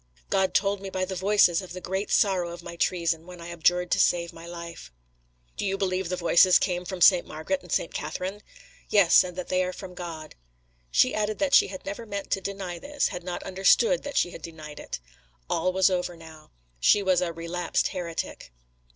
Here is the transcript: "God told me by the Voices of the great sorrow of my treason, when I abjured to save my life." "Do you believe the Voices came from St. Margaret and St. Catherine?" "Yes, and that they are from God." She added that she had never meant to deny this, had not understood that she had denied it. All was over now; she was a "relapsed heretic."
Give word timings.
"God 0.31 0.55
told 0.55 0.81
me 0.81 0.89
by 0.89 1.05
the 1.05 1.13
Voices 1.15 1.61
of 1.61 1.73
the 1.73 1.79
great 1.79 2.09
sorrow 2.09 2.49
of 2.49 2.63
my 2.63 2.75
treason, 2.75 3.27
when 3.27 3.39
I 3.39 3.49
abjured 3.51 3.91
to 3.91 3.99
save 3.99 4.33
my 4.33 4.47
life." 4.47 4.91
"Do 5.57 5.63
you 5.63 5.77
believe 5.77 6.09
the 6.09 6.15
Voices 6.15 6.57
came 6.57 6.85
from 6.85 7.01
St. 7.01 7.23
Margaret 7.27 7.61
and 7.61 7.71
St. 7.71 7.93
Catherine?" 7.93 8.41
"Yes, 8.89 9.23
and 9.23 9.37
that 9.37 9.49
they 9.49 9.63
are 9.63 9.71
from 9.71 9.93
God." 9.93 10.33
She 10.89 11.13
added 11.13 11.37
that 11.37 11.53
she 11.53 11.67
had 11.67 11.85
never 11.85 12.07
meant 12.07 12.31
to 12.31 12.41
deny 12.41 12.79
this, 12.79 13.09
had 13.09 13.23
not 13.23 13.43
understood 13.43 14.01
that 14.01 14.17
she 14.17 14.31
had 14.31 14.41
denied 14.41 14.79
it. 14.79 14.99
All 15.51 15.71
was 15.71 15.91
over 15.91 16.17
now; 16.17 16.49
she 16.79 17.03
was 17.03 17.21
a 17.21 17.31
"relapsed 17.31 17.89
heretic." 17.89 18.51